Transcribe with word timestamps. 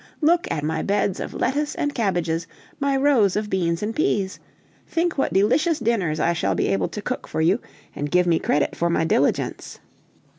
Look 0.19 0.47
at 0.49 0.63
my 0.63 0.81
beds 0.81 1.19
of 1.19 1.31
lettuce 1.35 1.75
and 1.75 1.93
cabbages, 1.93 2.47
my 2.79 2.97
rows 2.97 3.35
of 3.35 3.51
beans 3.51 3.83
and 3.83 3.95
peas! 3.95 4.39
Think 4.87 5.15
what 5.15 5.31
delicious 5.31 5.77
dinners 5.77 6.19
I 6.19 6.33
shall 6.33 6.55
be 6.55 6.69
able 6.69 6.87
to 6.87 7.03
cook 7.03 7.27
for 7.27 7.39
you, 7.39 7.59
and 7.95 8.09
give 8.09 8.25
me 8.25 8.39
credit 8.39 8.75
for 8.75 8.89
my 8.89 9.03
diligence." 9.03 9.77